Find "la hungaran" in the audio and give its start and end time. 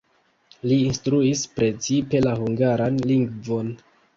2.29-2.99